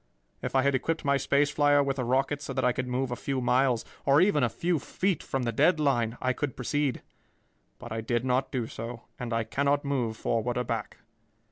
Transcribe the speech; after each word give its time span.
If 0.41 0.55
I 0.55 0.63
had 0.63 0.73
equipped 0.73 1.05
my 1.05 1.17
space 1.17 1.51
flier 1.51 1.83
with 1.83 1.99
a 1.99 2.03
rocket 2.03 2.41
so 2.41 2.53
that 2.53 2.65
I 2.65 2.71
could 2.71 2.87
move 2.87 3.11
a 3.11 3.15
few 3.15 3.39
miles, 3.39 3.85
or 4.03 4.19
even 4.19 4.41
a 4.41 4.49
few 4.49 4.79
feet, 4.79 5.21
from 5.21 5.43
the 5.43 5.51
dead 5.51 5.79
line, 5.79 6.17
I 6.19 6.33
could 6.33 6.55
proceed, 6.55 7.03
but 7.77 7.91
I 7.91 8.01
did 8.01 8.25
not 8.25 8.51
do 8.51 8.65
so, 8.65 9.03
and 9.19 9.31
I 9.31 9.43
cannot 9.43 9.85
move 9.85 10.17
forward 10.17 10.57
or 10.57 10.63
back. 10.63 10.97